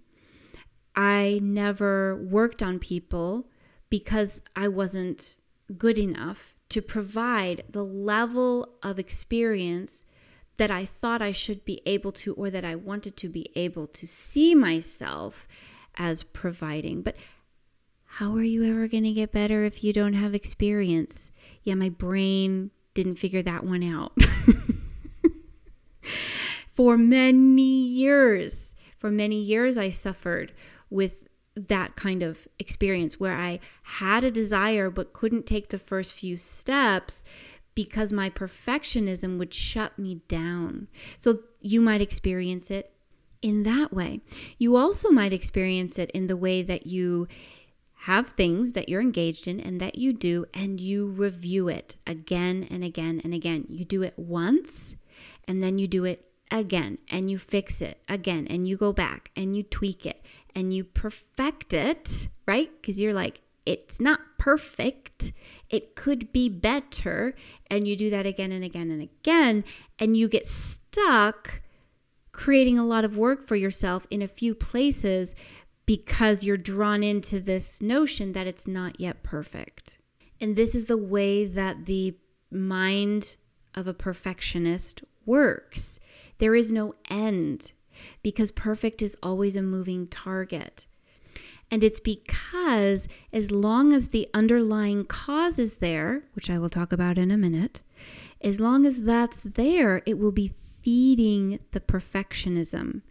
I 0.96 1.38
never 1.42 2.16
worked 2.16 2.60
on 2.62 2.80
people 2.80 3.46
because 3.88 4.40
I 4.56 4.66
wasn't 4.66 5.38
good 5.78 5.98
enough 5.98 6.55
to 6.68 6.82
provide 6.82 7.64
the 7.70 7.84
level 7.84 8.68
of 8.82 8.98
experience 8.98 10.04
that 10.56 10.70
I 10.70 10.86
thought 10.86 11.22
I 11.22 11.32
should 11.32 11.64
be 11.64 11.82
able 11.86 12.12
to, 12.12 12.34
or 12.34 12.50
that 12.50 12.64
I 12.64 12.74
wanted 12.74 13.16
to 13.18 13.28
be 13.28 13.50
able 13.54 13.86
to 13.88 14.06
see 14.06 14.54
myself 14.54 15.46
as 15.96 16.22
providing. 16.22 17.02
But 17.02 17.16
how 18.04 18.34
are 18.34 18.42
you 18.42 18.64
ever 18.64 18.88
going 18.88 19.04
to 19.04 19.12
get 19.12 19.32
better 19.32 19.64
if 19.64 19.84
you 19.84 19.92
don't 19.92 20.14
have 20.14 20.34
experience? 20.34 21.30
Yeah, 21.62 21.74
my 21.74 21.90
brain 21.90 22.70
didn't 22.94 23.16
figure 23.16 23.42
that 23.42 23.64
one 23.64 23.82
out. 23.82 24.12
for 26.72 26.96
many 26.96 27.86
years, 27.86 28.74
for 28.98 29.10
many 29.10 29.40
years, 29.42 29.76
I 29.76 29.90
suffered 29.90 30.52
with 30.88 31.25
that 31.56 31.96
kind 31.96 32.22
of 32.22 32.46
experience 32.58 33.18
where 33.18 33.34
I 33.34 33.60
had 33.82 34.22
a 34.22 34.30
desire 34.30 34.90
but 34.90 35.12
couldn't 35.12 35.46
take 35.46 35.70
the 35.70 35.78
first 35.78 36.12
few 36.12 36.36
steps 36.36 37.24
because 37.74 38.12
my 38.12 38.30
perfectionism 38.30 39.38
would 39.38 39.54
shut 39.54 39.98
me 39.98 40.20
down. 40.28 40.88
So 41.18 41.40
you 41.60 41.80
might 41.80 42.00
experience 42.00 42.70
it 42.70 42.92
in 43.42 43.62
that 43.64 43.92
way. 43.92 44.20
You 44.58 44.76
also 44.76 45.10
might 45.10 45.32
experience 45.32 45.98
it 45.98 46.10
in 46.10 46.26
the 46.26 46.36
way 46.36 46.62
that 46.62 46.86
you 46.86 47.28
have 48.00 48.30
things 48.30 48.72
that 48.72 48.88
you're 48.88 49.00
engaged 49.00 49.48
in 49.48 49.58
and 49.60 49.80
that 49.80 49.96
you 49.96 50.12
do, 50.12 50.46
and 50.52 50.80
you 50.80 51.06
review 51.06 51.68
it 51.68 51.96
again 52.06 52.66
and 52.70 52.84
again 52.84 53.20
and 53.24 53.32
again. 53.32 53.64
You 53.68 53.84
do 53.84 54.02
it 54.02 54.14
once, 54.16 54.96
and 55.48 55.62
then 55.62 55.78
you 55.78 55.88
do 55.88 56.04
it 56.04 56.28
again, 56.50 56.98
and 57.10 57.30
you 57.30 57.38
fix 57.38 57.80
it 57.80 58.00
again, 58.08 58.46
and 58.48 58.68
you 58.68 58.76
go 58.76 58.92
back 58.92 59.30
and 59.34 59.56
you 59.56 59.62
tweak 59.62 60.04
it 60.06 60.22
and 60.56 60.72
you 60.72 60.82
perfect 60.82 61.74
it, 61.74 62.28
right? 62.46 62.70
Because 62.80 62.98
you're 62.98 63.12
like, 63.12 63.42
it's 63.66 64.00
not 64.00 64.20
perfect. 64.38 65.32
It 65.68 65.94
could 65.94 66.32
be 66.32 66.48
better. 66.48 67.34
And 67.70 67.86
you 67.86 67.94
do 67.94 68.08
that 68.10 68.24
again 68.24 68.52
and 68.52 68.64
again 68.64 68.90
and 68.90 69.02
again. 69.02 69.64
And 69.98 70.16
you 70.16 70.28
get 70.28 70.48
stuck 70.48 71.60
creating 72.32 72.78
a 72.78 72.86
lot 72.86 73.04
of 73.04 73.16
work 73.16 73.46
for 73.46 73.56
yourself 73.56 74.06
in 74.10 74.22
a 74.22 74.28
few 74.28 74.54
places 74.54 75.34
because 75.84 76.42
you're 76.42 76.56
drawn 76.56 77.02
into 77.02 77.38
this 77.38 77.80
notion 77.80 78.32
that 78.32 78.46
it's 78.46 78.66
not 78.66 78.98
yet 78.98 79.22
perfect. 79.22 79.98
And 80.40 80.56
this 80.56 80.74
is 80.74 80.86
the 80.86 80.96
way 80.96 81.44
that 81.44 81.86
the 81.86 82.16
mind 82.50 83.36
of 83.74 83.86
a 83.86 83.94
perfectionist 83.94 85.02
works. 85.26 85.98
There 86.38 86.54
is 86.54 86.70
no 86.70 86.94
end 87.10 87.72
because 88.22 88.50
perfect 88.50 89.02
is 89.02 89.16
always 89.22 89.56
a 89.56 89.62
moving 89.62 90.06
target. 90.06 90.86
And 91.70 91.82
it's 91.82 92.00
because 92.00 93.08
as 93.32 93.50
long 93.50 93.92
as 93.92 94.08
the 94.08 94.28
underlying 94.32 95.04
cause 95.04 95.58
is 95.58 95.78
there, 95.78 96.22
which 96.34 96.48
I 96.48 96.58
will 96.58 96.70
talk 96.70 96.92
about 96.92 97.18
in 97.18 97.30
a 97.30 97.36
minute, 97.36 97.82
as 98.40 98.60
long 98.60 98.86
as 98.86 99.02
that's 99.02 99.38
there, 99.38 100.02
it 100.06 100.18
will 100.18 100.32
be 100.32 100.54
feeding 100.82 101.58
the 101.72 101.80
perfectionism. 101.80 103.02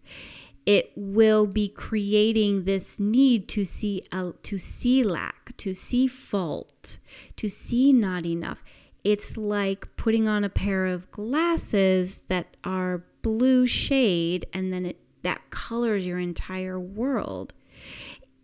It 0.66 0.94
will 0.96 1.46
be 1.46 1.68
creating 1.68 2.64
this 2.64 3.00
need 3.00 3.50
to 3.50 3.66
see 3.66 4.04
uh, 4.12 4.32
to 4.44 4.58
see 4.58 5.04
lack, 5.04 5.56
to 5.58 5.74
see 5.74 6.08
fault, 6.08 6.98
to 7.36 7.50
see 7.50 7.92
not 7.94 8.26
enough. 8.26 8.64
It's 9.04 9.38
like 9.38 9.96
putting 9.98 10.28
on 10.28 10.44
a 10.44 10.50
pair 10.50 10.88
of 10.88 11.12
glasses 11.12 12.22
that 12.30 12.58
are 12.64 13.04
blue 13.26 13.66
shade 13.66 14.46
and 14.54 14.72
then 14.72 14.86
it 14.86 15.00
that 15.24 15.50
colors 15.50 16.06
your 16.06 16.20
entire 16.20 16.80
world. 16.80 17.56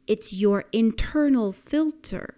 It's 0.08 0.34
your 0.34 0.66
internal 0.72 1.52
filter. 1.52 2.34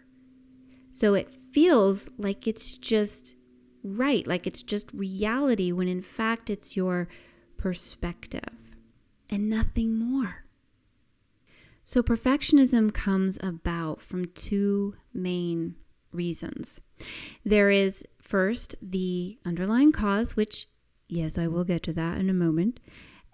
So 0.91 1.13
it 1.13 1.33
feels 1.53 2.09
like 2.17 2.45
it's 2.45 2.73
just 2.73 3.35
right, 3.81 4.27
like 4.27 4.45
it's 4.45 4.61
just 4.61 4.91
reality 4.91 5.71
when 5.71 5.87
in 5.87 6.01
fact 6.01 6.49
it's 6.49 6.75
your 6.75 7.07
perspective 7.55 8.53
and 9.29 9.49
nothing 9.49 9.97
more. 9.97 10.43
So 11.85 12.03
perfectionism 12.03 12.93
comes 12.93 13.39
about 13.41 14.01
from 14.01 14.25
two 14.35 14.95
main 15.13 15.75
reasons. 16.11 16.81
There 17.45 17.69
is 17.69 18.05
first 18.21 18.75
the 18.81 19.37
underlying 19.45 19.93
cause, 19.93 20.35
which 20.35 20.67
Yes, 21.13 21.37
I 21.37 21.47
will 21.47 21.63
get 21.63 21.83
to 21.83 21.93
that 21.93 22.17
in 22.17 22.29
a 22.29 22.33
moment. 22.33 22.79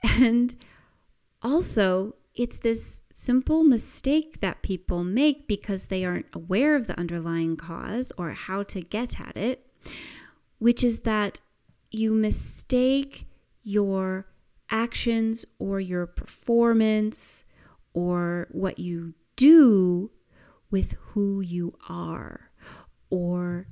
And 0.04 0.56
also, 1.42 2.16
it's 2.36 2.58
this 2.58 3.02
simple 3.12 3.64
mistake 3.64 4.42
that 4.42 4.62
people 4.62 5.04
make 5.06 5.48
because 5.48 5.86
they 5.86 6.04
aren't 6.04 6.26
aware 6.34 6.76
of 6.76 6.88
the 6.88 7.00
underlying 7.00 7.56
cause 7.56 8.12
or 8.18 8.32
how 8.32 8.64
to 8.64 8.82
get 8.82 9.20
at 9.22 9.38
it, 9.38 9.66
which 10.58 10.84
is 10.84 11.00
that 11.00 11.40
you 11.90 12.14
mistake 12.14 13.28
your 13.64 14.28
actions 14.70 15.46
or 15.58 15.80
your 15.80 16.06
performance 16.06 17.46
or 17.94 18.48
what 18.52 18.78
you 18.78 19.14
do 19.38 20.12
with 20.70 20.96
who 21.00 21.40
you 21.40 21.74
are, 21.88 22.52
or 23.10 23.68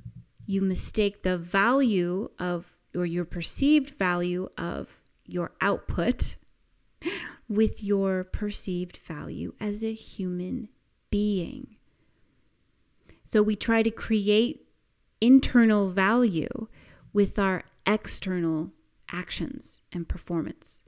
you 0.46 0.62
mistake 0.62 1.22
the 1.22 1.36
value 1.36 2.30
of 2.38 2.77
or 2.94 3.06
your 3.06 3.24
perceived 3.24 3.90
value 3.90 4.48
of 4.56 4.88
your 5.26 5.52
output 5.60 6.36
with 7.48 7.82
your 7.82 8.24
perceived 8.24 8.98
value 9.06 9.54
as 9.60 9.84
a 9.84 9.92
human 9.92 10.68
being. 11.10 11.76
So 13.24 13.42
we 13.42 13.56
try 13.56 13.82
to 13.82 13.90
create 13.90 14.68
internal 15.20 15.90
value 15.90 16.68
with 17.12 17.38
our 17.38 17.64
external 17.86 18.70
actions 19.10 19.82
and 19.92 20.08
performance. 20.08 20.84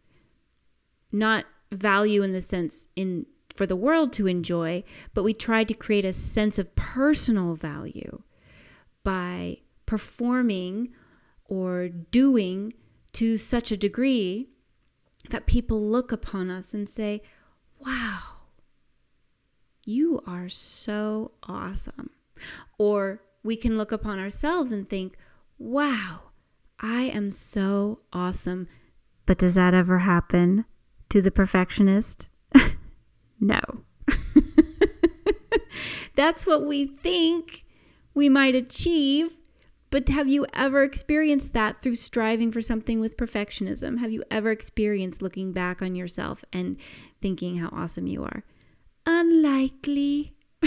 Not 1.12 1.44
value 1.72 2.22
in 2.22 2.32
the 2.32 2.40
sense 2.40 2.86
in 2.96 3.26
for 3.54 3.66
the 3.66 3.76
world 3.76 4.12
to 4.14 4.26
enjoy, 4.26 4.84
but 5.12 5.22
we 5.22 5.34
try 5.34 5.64
to 5.64 5.74
create 5.74 6.04
a 6.04 6.12
sense 6.12 6.58
of 6.58 6.74
personal 6.76 7.54
value 7.54 8.22
by 9.02 9.58
performing 9.86 10.94
or 11.50 11.88
doing 11.88 12.72
to 13.12 13.36
such 13.36 13.70
a 13.70 13.76
degree 13.76 14.48
that 15.28 15.46
people 15.46 15.82
look 15.82 16.12
upon 16.12 16.48
us 16.50 16.72
and 16.72 16.88
say, 16.88 17.20
Wow, 17.78 18.20
you 19.84 20.22
are 20.26 20.48
so 20.48 21.32
awesome. 21.42 22.10
Or 22.78 23.20
we 23.42 23.56
can 23.56 23.76
look 23.76 23.92
upon 23.92 24.18
ourselves 24.18 24.72
and 24.72 24.88
think, 24.88 25.16
Wow, 25.58 26.20
I 26.78 27.02
am 27.02 27.30
so 27.30 28.00
awesome. 28.12 28.68
But 29.26 29.38
does 29.38 29.56
that 29.56 29.74
ever 29.74 29.98
happen 29.98 30.64
to 31.10 31.20
the 31.20 31.30
perfectionist? 31.30 32.28
no. 33.40 33.60
That's 36.16 36.46
what 36.46 36.64
we 36.64 36.86
think 36.86 37.64
we 38.14 38.28
might 38.28 38.54
achieve. 38.54 39.32
But 39.90 40.08
have 40.08 40.28
you 40.28 40.46
ever 40.54 40.84
experienced 40.84 41.52
that 41.52 41.82
through 41.82 41.96
striving 41.96 42.52
for 42.52 42.60
something 42.60 43.00
with 43.00 43.16
perfectionism? 43.16 43.98
Have 43.98 44.12
you 44.12 44.22
ever 44.30 44.52
experienced 44.52 45.20
looking 45.20 45.52
back 45.52 45.82
on 45.82 45.96
yourself 45.96 46.44
and 46.52 46.76
thinking 47.20 47.58
how 47.58 47.70
awesome 47.72 48.06
you 48.06 48.22
are? 48.22 48.44
Unlikely. 49.04 50.36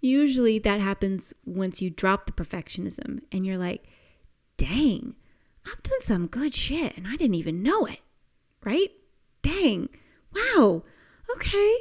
Usually 0.00 0.58
that 0.58 0.80
happens 0.80 1.32
once 1.44 1.80
you 1.80 1.88
drop 1.88 2.26
the 2.26 2.32
perfectionism 2.32 3.20
and 3.32 3.46
you're 3.46 3.58
like, 3.58 3.84
dang, 4.58 5.14
I've 5.66 5.82
done 5.82 6.02
some 6.02 6.26
good 6.26 6.54
shit 6.54 6.96
and 6.96 7.08
I 7.08 7.16
didn't 7.16 7.34
even 7.34 7.62
know 7.62 7.86
it, 7.86 8.00
right? 8.62 8.90
Dang, 9.42 9.88
wow, 10.34 10.82
okay. 11.34 11.76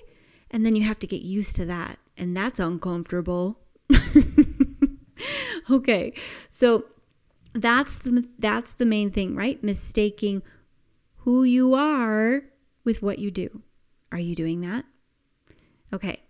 And 0.49 0.65
then 0.65 0.75
you 0.77 0.83
have 0.83 0.99
to 0.99 1.07
get 1.07 1.21
used 1.21 1.57
to 1.57 1.65
that, 1.65 1.99
and 2.15 2.35
that's 2.35 2.59
uncomfortable. 2.59 3.59
okay, 5.71 6.13
so 6.49 6.85
that's 7.53 7.97
the 7.99 8.27
that's 8.39 8.73
the 8.73 8.85
main 8.85 9.11
thing, 9.11 9.35
right? 9.35 9.63
Mistaking 9.63 10.41
who 11.17 11.43
you 11.43 11.73
are 11.73 12.43
with 12.83 13.01
what 13.01 13.19
you 13.19 13.31
do. 13.31 13.61
Are 14.11 14.19
you 14.19 14.35
doing 14.35 14.61
that? 14.61 14.85
Okay. 15.91 16.21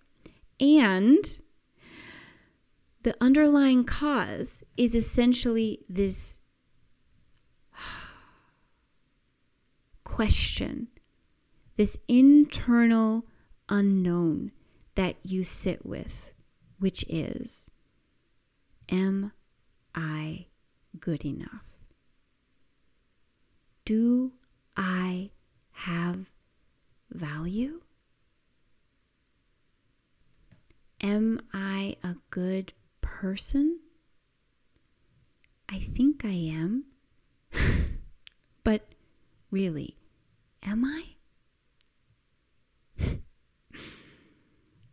And 0.59 1.39
the 3.03 3.15
underlying 3.21 3.83
cause 3.83 4.63
is 4.75 4.95
essentially 4.95 5.85
this 5.87 6.39
question, 10.03 10.87
this 11.75 11.97
internal 12.07 13.25
unknown 13.69 14.51
that 14.95 15.17
you 15.21 15.43
sit 15.43 15.85
with, 15.85 16.31
which 16.79 17.05
is 17.07 17.69
Am 18.89 19.31
I 19.93 20.47
good 20.99 21.25
enough? 21.25 21.63
Do 23.85 24.33
I 24.75 25.31
have 25.71 26.25
value? 27.11 27.81
Am 31.01 31.41
I 31.53 31.97
a 32.03 32.15
good 32.29 32.73
person? 33.01 33.79
I 35.69 35.79
think 35.79 36.23
I 36.25 36.29
am. 36.29 36.85
but 38.63 38.87
really, 39.51 39.97
am 40.63 40.85
I? 40.85 41.16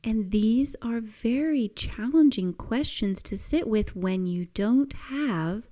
And 0.05 0.31
these 0.31 0.77
are 0.83 1.01
very 1.01 1.73
challenging 1.75 2.53
questions 2.53 3.23
to 3.23 3.39
sit 3.39 3.67
with 3.67 3.97
when 3.97 4.27
you 4.27 4.47
don't 4.53 4.93
have 4.93 5.65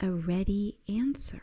a 0.00 0.10
ready 0.10 0.78
answer. 0.88 1.42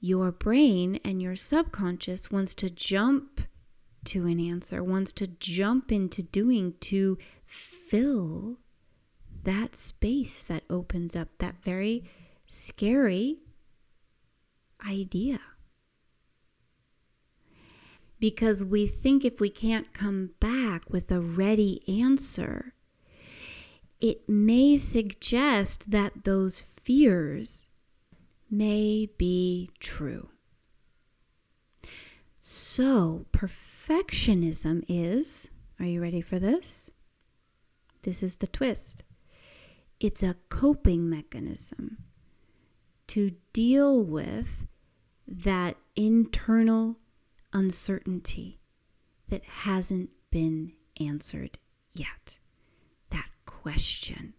Your 0.00 0.30
brain 0.30 1.00
and 1.04 1.20
your 1.20 1.34
subconscious 1.34 2.30
wants 2.30 2.54
to 2.54 2.70
jump 2.70 3.42
to 4.04 4.26
an 4.26 4.40
answer, 4.40 4.82
wants 4.84 5.12
to 5.14 5.26
jump 5.26 5.90
into 5.90 6.22
doing 6.22 6.74
to 6.80 7.18
fill 7.44 8.56
that 9.42 9.76
space 9.76 10.42
that 10.44 10.62
opens 10.70 11.16
up, 11.16 11.28
that 11.38 11.56
very 11.64 12.04
scary 12.46 13.38
idea. 14.86 15.40
Because 18.20 18.62
we 18.62 18.86
think 18.86 19.24
if 19.24 19.40
we 19.40 19.50
can't 19.50 19.92
come 19.92 20.30
back 20.38 20.90
with 20.90 21.10
a 21.10 21.20
ready 21.20 21.82
answer, 21.88 22.74
it 24.00 24.28
may 24.28 24.76
suggest 24.76 25.90
that 25.90 26.24
those 26.24 26.62
fears 26.84 27.68
may 28.50 29.08
be 29.18 29.70
true. 29.80 30.28
So, 32.40 33.26
perfectionism 33.32 34.84
is 34.88 35.50
are 35.78 35.86
you 35.86 36.02
ready 36.02 36.20
for 36.20 36.38
this? 36.38 36.90
This 38.02 38.22
is 38.22 38.36
the 38.36 38.46
twist. 38.46 39.02
It's 39.98 40.22
a 40.22 40.36
coping 40.50 41.08
mechanism 41.08 41.98
to 43.08 43.32
deal 43.52 44.02
with 44.02 44.48
that 45.26 45.76
internal 45.96 46.96
uncertainty 47.52 48.60
that 49.28 49.44
hasn't 49.44 50.10
been 50.30 50.72
answered 51.00 51.58
yet. 51.94 52.38
That 53.10 53.30
question. 53.46 54.34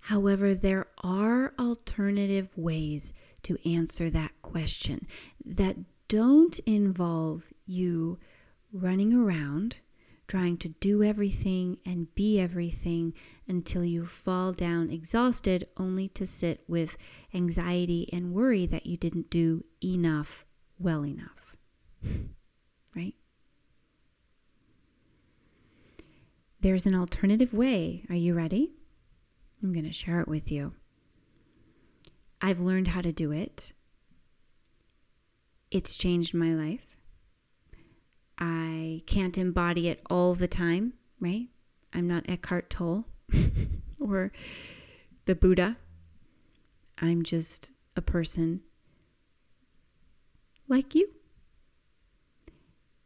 However, 0.00 0.54
there 0.54 0.86
are 1.02 1.54
alternative 1.58 2.48
ways 2.56 3.12
to 3.44 3.58
answer 3.68 4.10
that 4.10 4.32
question 4.42 5.06
that 5.44 5.76
don't 6.08 6.58
involve 6.60 7.44
you 7.66 8.18
running 8.72 9.12
around 9.12 9.76
trying 10.32 10.56
to 10.56 10.68
do 10.80 11.02
everything 11.02 11.76
and 11.84 12.14
be 12.14 12.40
everything 12.40 13.12
until 13.46 13.84
you 13.84 14.06
fall 14.06 14.50
down 14.50 14.90
exhausted, 14.90 15.68
only 15.76 16.08
to 16.08 16.26
sit 16.26 16.64
with 16.66 16.96
anxiety 17.34 18.08
and 18.14 18.32
worry 18.32 18.64
that 18.64 18.86
you 18.86 18.96
didn't 18.96 19.28
do 19.28 19.62
enough 19.84 20.46
well 20.78 21.04
enough. 21.04 21.54
Right? 22.94 23.14
There's 26.60 26.86
an 26.86 26.94
alternative 26.94 27.52
way. 27.52 28.04
Are 28.08 28.14
you 28.14 28.34
ready? 28.34 28.72
I'm 29.62 29.72
going 29.72 29.84
to 29.84 29.92
share 29.92 30.20
it 30.20 30.28
with 30.28 30.50
you. 30.50 30.74
I've 32.40 32.60
learned 32.60 32.88
how 32.88 33.00
to 33.00 33.12
do 33.12 33.30
it. 33.32 33.72
It's 35.70 35.94
changed 35.94 36.34
my 36.34 36.54
life. 36.54 36.96
I 38.38 39.02
can't 39.06 39.38
embody 39.38 39.88
it 39.88 40.02
all 40.10 40.34
the 40.34 40.48
time, 40.48 40.94
right? 41.20 41.46
I'm 41.92 42.08
not 42.08 42.28
Eckhart 42.28 42.70
Tolle 42.70 43.06
or 44.00 44.32
the 45.26 45.34
Buddha. 45.34 45.76
I'm 46.98 47.22
just 47.22 47.70
a 47.96 48.02
person 48.02 48.60
like 50.68 50.94
you. 50.94 51.08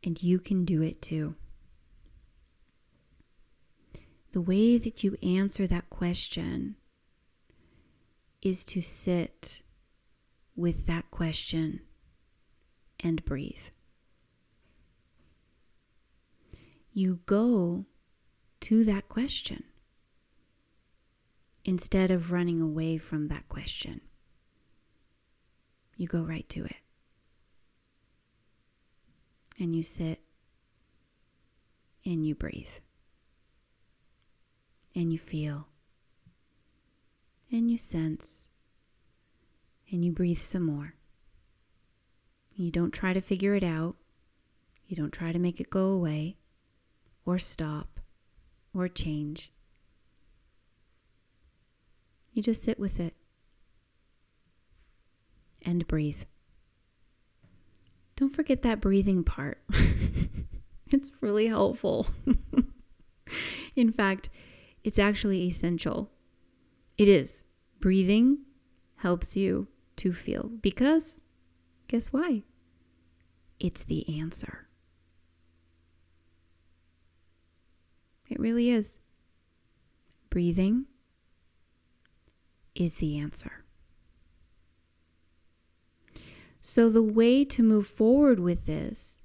And 0.07 0.23
you 0.23 0.38
can 0.38 0.64
do 0.64 0.81
it 0.81 1.03
too. 1.03 1.35
The 4.33 4.40
way 4.40 4.79
that 4.79 5.05
you 5.05 5.19
answer 5.23 5.66
that 5.66 5.90
question 5.90 6.77
is 8.40 8.64
to 8.66 8.81
sit 8.81 9.61
with 10.55 10.87
that 10.87 11.11
question 11.11 11.81
and 13.01 13.23
breathe. 13.27 13.59
you 16.97 17.21
go 17.27 17.85
to 18.59 18.83
that 18.83 19.07
question 19.07 19.62
instead 21.62 22.11
of 22.11 22.33
running 22.33 22.59
away 22.59 22.97
from 22.97 23.29
that 23.29 23.47
question. 23.51 24.01
You 25.99 26.09
go 26.09 26.23
right 26.23 26.49
to 26.49 26.64
it. 26.64 26.86
And 29.59 29.75
you 29.75 29.83
sit 29.83 30.21
and 32.05 32.27
you 32.27 32.35
breathe. 32.35 32.69
And 34.95 35.12
you 35.12 35.19
feel. 35.19 35.69
And 37.51 37.71
you 37.71 37.79
sense. 37.79 38.49
And 39.90 40.05
you 40.05 40.12
breathe 40.12 40.40
some 40.40 40.62
more. 40.62 40.95
You 42.55 42.71
don't 42.71 42.92
try 42.92 43.12
to 43.12 43.21
figure 43.21 43.55
it 43.55 43.62
out. 43.62 43.97
You 44.87 44.97
don't 44.97 45.12
try 45.12 45.33
to 45.33 45.38
make 45.38 45.61
it 45.61 45.69
go 45.69 45.87
away 45.88 46.37
or 47.25 47.38
stop 47.38 48.01
or 48.73 48.88
change. 48.88 49.53
You 52.33 52.42
just 52.42 52.62
sit 52.62 52.79
with 52.79 53.01
it 53.01 53.14
and 55.62 55.87
breathe. 55.88 56.23
Don't 58.16 58.35
forget 58.35 58.62
that 58.62 58.81
breathing 58.81 59.24
part. 59.24 59.62
it's 60.90 61.11
really 61.20 61.46
helpful. 61.46 62.09
In 63.76 63.92
fact, 63.92 64.31
it's 64.83 64.98
actually 64.98 65.42
essential. 65.42 66.11
It 66.96 67.09
is. 67.09 67.44
Breathing 67.79 68.38
helps 68.96 69.37
you 69.37 69.68
to 69.96 70.12
feel 70.12 70.50
because 70.62 71.20
guess 71.88 72.12
why? 72.12 72.42
It's 73.61 73.85
the 73.85 74.18
answer. 74.18 74.66
It 78.29 78.40
really 78.40 78.70
is. 78.70 78.98
Breathing 80.31 80.87
is 82.74 82.94
the 82.94 83.18
answer. 83.18 83.65
So, 86.68 86.90
the 86.90 87.00
way 87.00 87.44
to 87.44 87.62
move 87.62 87.87
forward 87.87 88.40
with 88.40 88.66
this 88.66 89.20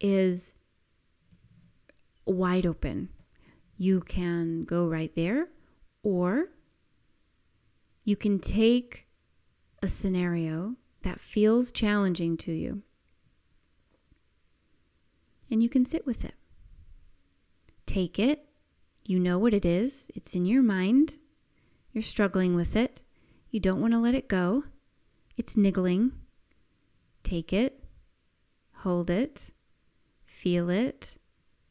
is 0.00 0.56
wide 2.24 2.64
open. 2.64 3.10
You 3.76 4.00
can 4.00 4.64
go 4.64 4.88
right 4.88 5.14
there, 5.14 5.48
or 6.02 6.48
you 8.02 8.16
can 8.16 8.38
take 8.38 9.06
a 9.82 9.88
scenario 9.88 10.76
that 11.02 11.20
feels 11.20 11.70
challenging 11.70 12.38
to 12.38 12.52
you 12.52 12.82
and 15.50 15.62
you 15.62 15.68
can 15.68 15.84
sit 15.84 16.06
with 16.06 16.24
it. 16.24 16.34
Take 17.84 18.18
it. 18.18 18.46
You 19.04 19.18
know 19.18 19.38
what 19.38 19.52
it 19.52 19.66
is, 19.66 20.10
it's 20.14 20.34
in 20.34 20.46
your 20.46 20.62
mind. 20.62 21.18
You're 21.92 22.02
struggling 22.02 22.54
with 22.54 22.74
it. 22.74 23.02
You 23.50 23.60
don't 23.60 23.82
want 23.82 23.92
to 23.92 23.98
let 23.98 24.14
it 24.14 24.28
go. 24.28 24.64
It's 25.36 25.58
niggling. 25.58 26.12
Take 27.30 27.52
it, 27.52 27.84
hold 28.78 29.08
it, 29.08 29.50
feel 30.24 30.68
it, 30.68 31.16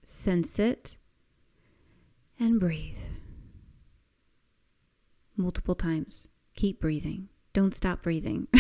sense 0.06 0.58
it, 0.58 0.98
and 2.40 2.62
breathe. 2.62 2.96
Multiple 5.36 5.76
times. 5.76 6.30
Keep 6.56 6.80
breathing. 6.80 7.28
Don't 7.52 7.76
stop 7.76 8.04
breathing. 8.04 8.48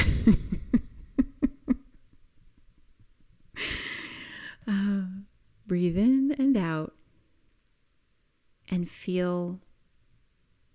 uh, 4.68 5.04
breathe 5.66 5.98
in 5.98 6.36
and 6.38 6.58
out 6.58 6.96
and 8.68 8.90
feel 8.90 9.62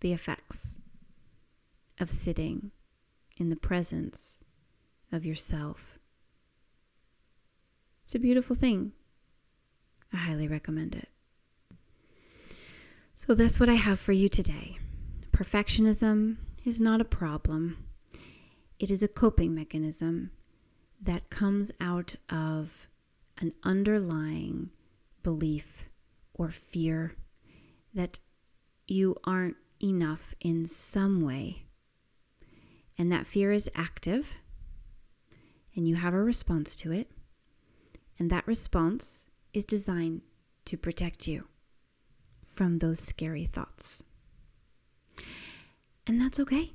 the 0.00 0.14
effects 0.14 0.78
of 2.00 2.10
sitting 2.10 2.70
in 3.36 3.50
the 3.50 3.56
presence 3.56 4.40
of 5.12 5.26
yourself. 5.26 5.98
It's 8.04 8.14
a 8.14 8.18
beautiful 8.18 8.56
thing. 8.56 8.92
I 10.12 10.16
highly 10.16 10.46
recommend 10.46 10.94
it. 10.94 11.08
So, 13.16 13.34
that's 13.34 13.58
what 13.58 13.68
I 13.68 13.74
have 13.74 14.00
for 14.00 14.12
you 14.12 14.28
today. 14.28 14.76
Perfectionism 15.32 16.36
is 16.64 16.80
not 16.80 17.00
a 17.00 17.04
problem, 17.04 17.84
it 18.78 18.90
is 18.90 19.02
a 19.02 19.08
coping 19.08 19.54
mechanism 19.54 20.30
that 21.00 21.30
comes 21.30 21.70
out 21.80 22.16
of 22.30 22.88
an 23.38 23.52
underlying 23.62 24.70
belief 25.22 25.84
or 26.34 26.50
fear 26.50 27.14
that 27.94 28.18
you 28.86 29.16
aren't 29.24 29.56
enough 29.82 30.34
in 30.40 30.66
some 30.66 31.20
way. 31.20 31.64
And 32.96 33.10
that 33.10 33.26
fear 33.26 33.52
is 33.52 33.70
active, 33.74 34.34
and 35.74 35.88
you 35.88 35.96
have 35.96 36.14
a 36.14 36.22
response 36.22 36.76
to 36.76 36.92
it. 36.92 37.10
And 38.18 38.30
that 38.30 38.46
response 38.46 39.26
is 39.52 39.64
designed 39.64 40.22
to 40.66 40.76
protect 40.76 41.26
you 41.26 41.46
from 42.54 42.78
those 42.78 43.00
scary 43.00 43.46
thoughts. 43.46 44.04
And 46.06 46.20
that's 46.20 46.38
okay. 46.40 46.72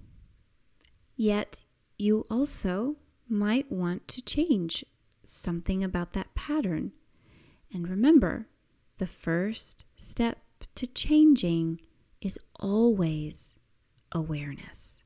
Yet, 1.15 1.63
you 1.97 2.25
also 2.30 2.95
might 3.28 3.71
want 3.71 4.08
to 4.10 4.21
change 4.21 4.86
something 5.23 5.84
about 5.84 6.13
that 6.13 6.34
pattern. 6.34 6.93
And 7.71 7.88
remember, 7.88 8.47
the 8.97 9.08
first 9.08 9.86
step 9.95 10.39
to 10.75 10.88
changing 10.88 11.82
is 12.21 12.39
always 12.60 13.56
awareness. 14.12 15.04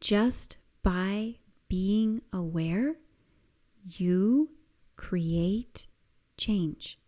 Just 0.00 0.56
by 0.82 1.36
being 1.68 2.22
aware, 2.32 2.96
you 3.84 4.50
create 4.98 5.86
change. 6.36 6.98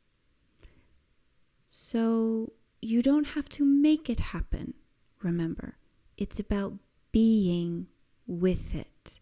So 1.67 2.53
you 2.81 3.03
don't 3.03 3.27
have 3.29 3.49
to 3.51 3.65
make 3.65 4.09
it 4.09 4.21
happen. 4.21 4.75
Remember, 5.23 5.77
it's 6.17 6.41
about 6.41 6.75
being 7.13 7.89
with 8.27 8.75
it. 8.75 9.21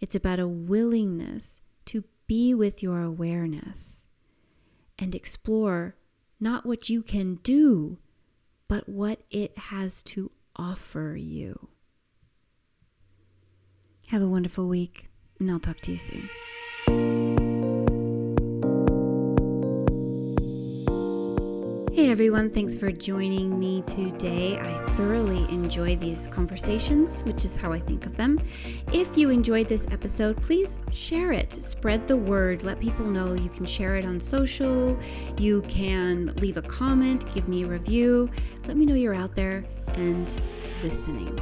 It's 0.00 0.14
about 0.14 0.40
a 0.40 0.48
willingness 0.48 1.60
to 1.86 2.04
be 2.26 2.54
with 2.54 2.82
your 2.82 3.00
awareness 3.02 4.06
and 4.98 5.14
explore 5.14 5.94
not 6.40 6.66
what 6.66 6.88
you 6.88 7.02
can 7.02 7.36
do, 7.36 7.98
but 8.66 8.88
what 8.88 9.20
it 9.30 9.56
has 9.56 10.02
to 10.04 10.30
offer 10.56 11.14
you. 11.16 11.68
Have 14.08 14.22
a 14.22 14.28
wonderful 14.28 14.68
week, 14.68 15.08
and 15.38 15.50
I'll 15.50 15.60
talk 15.60 15.80
to 15.80 15.92
you 15.92 15.98
soon. 15.98 16.28
Hey 21.94 22.10
everyone, 22.10 22.50
thanks 22.50 22.74
for 22.74 22.90
joining 22.90 23.56
me 23.56 23.84
today. 23.86 24.58
I 24.58 24.84
thoroughly 24.96 25.44
enjoy 25.48 25.94
these 25.94 26.26
conversations, 26.26 27.22
which 27.22 27.44
is 27.44 27.54
how 27.54 27.72
I 27.72 27.78
think 27.78 28.04
of 28.04 28.16
them. 28.16 28.40
If 28.92 29.16
you 29.16 29.30
enjoyed 29.30 29.68
this 29.68 29.86
episode, 29.92 30.36
please 30.42 30.76
share 30.92 31.30
it. 31.30 31.52
Spread 31.52 32.08
the 32.08 32.16
word. 32.16 32.64
Let 32.64 32.80
people 32.80 33.06
know 33.06 33.34
you 33.34 33.48
can 33.48 33.64
share 33.64 33.94
it 33.94 34.04
on 34.04 34.20
social. 34.20 34.98
You 35.38 35.62
can 35.68 36.34
leave 36.40 36.56
a 36.56 36.62
comment, 36.62 37.32
give 37.32 37.46
me 37.46 37.62
a 37.62 37.68
review. 37.68 38.28
Let 38.66 38.76
me 38.76 38.86
know 38.86 38.96
you're 38.96 39.14
out 39.14 39.36
there 39.36 39.64
and 39.94 40.28
listening. 40.82 41.38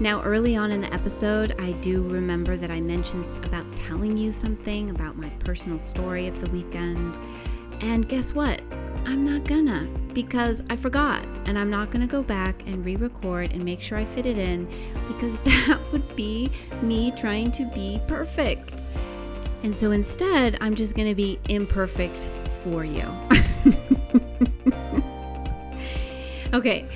Now, 0.00 0.20
early 0.22 0.56
on 0.56 0.72
in 0.72 0.80
the 0.80 0.92
episode, 0.92 1.54
I 1.60 1.70
do 1.74 2.02
remember 2.08 2.56
that 2.56 2.72
I 2.72 2.80
mentioned 2.80 3.24
about 3.44 3.70
telling 3.76 4.16
you 4.16 4.32
something 4.32 4.90
about 4.90 5.16
my 5.16 5.28
personal 5.44 5.78
story 5.78 6.26
of 6.26 6.44
the 6.44 6.50
weekend. 6.50 7.16
And 7.80 8.08
guess 8.08 8.34
what? 8.34 8.62
I'm 9.04 9.24
not 9.24 9.44
gonna 9.44 9.88
because 10.12 10.62
I 10.70 10.76
forgot 10.76 11.24
and 11.46 11.58
I'm 11.58 11.70
not 11.70 11.90
gonna 11.90 12.06
go 12.06 12.22
back 12.22 12.62
and 12.66 12.84
re 12.84 12.96
record 12.96 13.52
and 13.52 13.64
make 13.64 13.80
sure 13.80 13.98
I 13.98 14.04
fit 14.04 14.26
it 14.26 14.38
in 14.38 14.66
because 15.08 15.36
that 15.44 15.78
would 15.90 16.16
be 16.16 16.50
me 16.82 17.12
trying 17.12 17.50
to 17.52 17.68
be 17.74 18.00
perfect. 18.06 18.74
And 19.62 19.76
so 19.76 19.92
instead, 19.92 20.58
I'm 20.60 20.74
just 20.74 20.94
gonna 20.94 21.14
be 21.14 21.38
imperfect 21.48 22.30
for 22.64 22.84
you. 22.84 23.08
okay, 26.52 26.88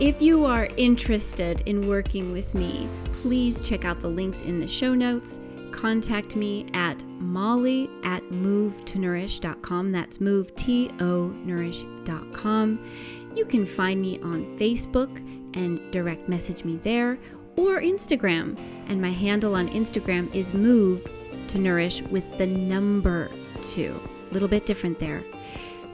if 0.00 0.20
you 0.20 0.44
are 0.44 0.68
interested 0.76 1.62
in 1.66 1.86
working 1.86 2.32
with 2.32 2.54
me, 2.54 2.88
please 3.22 3.64
check 3.66 3.84
out 3.84 4.00
the 4.00 4.08
links 4.08 4.42
in 4.42 4.60
the 4.60 4.68
show 4.68 4.94
notes 4.94 5.38
contact 5.72 6.36
me 6.36 6.66
at 6.74 7.02
molly 7.32 7.88
at 8.04 8.22
movetonourish.com. 8.24 9.92
That's 9.92 10.20
move, 10.20 10.54
T 10.54 10.90
O 11.00 11.28
nourish.com. 11.44 12.78
You 13.34 13.44
can 13.46 13.64
find 13.64 14.00
me 14.00 14.20
on 14.20 14.58
Facebook 14.58 15.16
and 15.56 15.80
direct 15.90 16.28
message 16.28 16.64
me 16.64 16.78
there 16.84 17.18
or 17.56 17.80
Instagram. 17.80 18.58
And 18.88 19.00
my 19.00 19.10
handle 19.10 19.54
on 19.54 19.68
Instagram 19.68 20.32
is 20.34 20.52
move 20.52 21.06
to 21.48 21.58
nourish 21.58 22.02
with 22.02 22.24
the 22.38 22.46
number 22.46 23.30
two. 23.62 24.00
A 24.30 24.32
little 24.32 24.48
bit 24.48 24.66
different 24.66 25.00
there. 25.00 25.24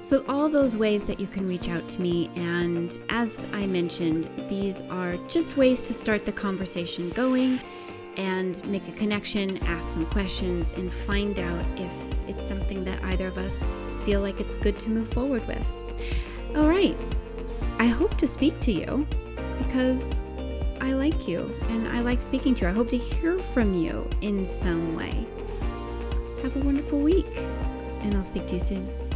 So, 0.03 0.25
all 0.27 0.49
those 0.49 0.75
ways 0.75 1.05
that 1.05 1.21
you 1.21 1.27
can 1.27 1.47
reach 1.47 1.69
out 1.69 1.87
to 1.91 2.01
me, 2.01 2.31
and 2.35 2.99
as 3.11 3.45
I 3.53 3.67
mentioned, 3.67 4.31
these 4.49 4.81
are 4.89 5.17
just 5.29 5.57
ways 5.59 5.83
to 5.83 5.93
start 5.93 6.25
the 6.25 6.33
conversation 6.33 7.11
going 7.11 7.61
and 8.19 8.63
make 8.67 8.87
a 8.89 8.93
connection, 8.93 9.57
ask 9.65 9.95
some 9.95 10.05
questions, 10.07 10.73
and 10.77 10.93
find 10.93 11.39
out 11.39 11.65
if 11.77 11.91
it's 12.29 12.47
something 12.47 12.85
that 12.85 13.03
either 13.05 13.29
of 13.29 13.39
us 13.39 13.57
feel 14.05 14.21
like 14.21 14.41
it's 14.41 14.57
good 14.57 14.79
to 14.81 14.91
move 14.91 15.11
forward 15.13 15.47
with. 15.47 15.65
All 16.57 16.69
right. 16.69 16.97
I 17.79 17.87
hope 17.87 18.17
to 18.19 18.27
speak 18.27 18.61
to 18.63 18.73
you 18.73 19.07
because 19.59 20.29
I 20.81 20.93
like 20.93 21.29
you 21.29 21.55
and 21.69 21.89
I 21.89 22.01
like 22.01 22.21
speaking 22.21 22.55
to 22.57 22.63
you. 22.63 22.69
I 22.69 22.73
hope 22.73 22.91
to 22.91 22.99
hear 22.99 23.39
from 23.55 23.73
you 23.75 24.09
in 24.21 24.45
some 24.47 24.97
way. 24.97 25.27
Have 26.43 26.57
a 26.57 26.61
wonderful 26.61 26.99
week, 26.99 27.27
and 28.03 28.15
I'll 28.15 28.25
speak 28.25 28.47
to 28.49 28.55
you 28.55 28.61
soon. 28.61 29.08